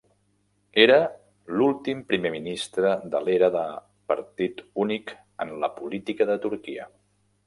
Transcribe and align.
Era 0.83 0.95
l'últim 1.57 1.99
primer 2.13 2.31
ministre 2.35 2.93
de 3.15 3.21
l'era 3.25 3.49
de 3.55 3.65
partit 4.13 4.63
únic 4.85 5.13
en 5.45 5.53
la 5.65 5.71
política 5.81 6.29
de 6.31 6.39
Turquia. 6.47 6.89